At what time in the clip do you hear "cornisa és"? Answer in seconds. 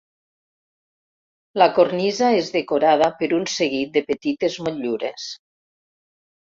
1.75-2.51